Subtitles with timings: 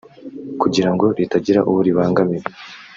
[0.61, 2.47] kugira ngo ritagira uwo ribangamira